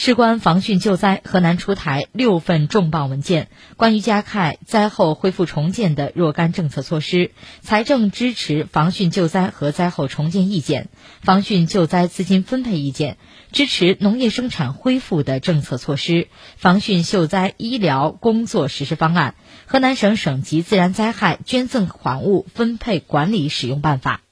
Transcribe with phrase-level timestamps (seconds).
[0.00, 7.32] 事关防汛救灾河南出台六份重磅文件关于加快灾后恢复重建的若干政策措施
[7.62, 10.88] 财政支持防汛救灾和灾后重建意见
[11.20, 13.16] 防汛救灾资金分配意见
[13.50, 19.34] 支持农业生产恢复的政策措施防汛救灾医疗工作实施方案
[19.66, 24.27] 河南省省级自然灾害捐赠款物分配管理使用办法。